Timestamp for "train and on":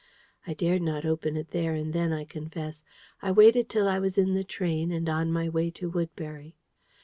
4.43-5.31